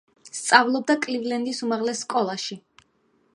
სწავლობდა 0.37 0.95
კლივლენდის 1.03 1.61
უმაღლეს 1.67 2.01
სკოლაში. 2.07 2.59